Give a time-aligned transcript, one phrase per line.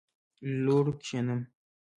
[0.63, 1.41] لوړ کښېنم.